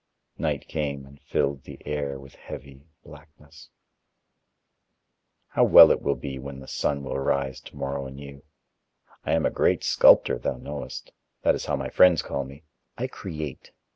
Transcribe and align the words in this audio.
Night 0.39 0.67
came, 0.67 1.05
and 1.05 1.21
filled 1.21 1.61
the 1.61 1.77
air 1.85 2.19
with 2.19 2.33
heavy 2.33 2.87
blackness. 3.03 3.69
"How 5.49 5.63
well 5.63 5.91
it 5.91 6.01
will 6.01 6.15
be, 6.15 6.39
when 6.39 6.59
the 6.59 6.67
sun 6.67 7.03
will 7.03 7.19
rise 7.19 7.61
to 7.61 7.75
morrow 7.75 8.07
anew.... 8.07 8.41
I 9.25 9.33
am 9.33 9.45
a 9.45 9.51
great 9.51 9.83
sculptor, 9.83 10.39
thou 10.39 10.57
knowest; 10.57 11.11
that 11.43 11.53
is 11.53 11.65
how 11.67 11.75
my 11.75 11.89
friends 11.91 12.23
call 12.23 12.43
me. 12.45 12.63
I 12.97 13.05
create. 13.05 13.73